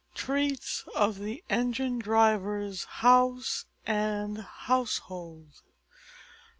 [0.15, 5.61] TREATS OF THE ENGINE DRIVER'S HOUSE AND HOUSEHOLD.